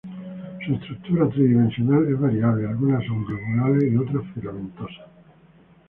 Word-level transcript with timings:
Su 0.65 0.73
estructura 0.73 1.29
tridimensional 1.29 2.07
es 2.07 2.19
variable, 2.19 2.67
algunas 2.67 3.05
son 3.05 3.23
globulares 3.23 3.83
y 3.83 3.97
otras 3.97 4.23
filamentosas. 4.33 5.05